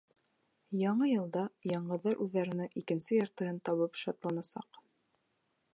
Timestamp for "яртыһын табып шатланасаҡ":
3.21-4.83